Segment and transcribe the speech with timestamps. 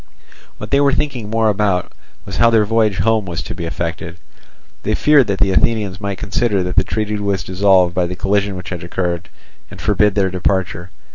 [0.57, 1.91] What they were thinking more about
[2.25, 4.17] was how their voyage home was to be effected;
[4.81, 8.55] they feared that the Athenians might consider that the treaty was dissolved by the collision
[8.55, 9.29] which had occurred,
[9.69, 10.89] and forbid their departure.